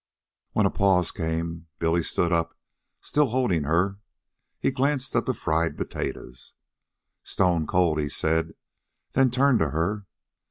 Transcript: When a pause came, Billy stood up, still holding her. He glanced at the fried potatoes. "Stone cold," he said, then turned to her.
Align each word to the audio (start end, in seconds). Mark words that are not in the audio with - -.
When 0.53 0.65
a 0.65 0.71
pause 0.71 1.11
came, 1.11 1.67
Billy 1.77 2.01
stood 2.01 2.33
up, 2.33 2.57
still 3.01 3.27
holding 3.27 3.65
her. 3.65 3.99
He 4.59 4.71
glanced 4.71 5.15
at 5.15 5.27
the 5.27 5.33
fried 5.35 5.77
potatoes. 5.77 6.55
"Stone 7.21 7.67
cold," 7.67 7.99
he 7.99 8.09
said, 8.09 8.55
then 9.13 9.29
turned 9.29 9.59
to 9.59 9.69
her. 9.69 10.07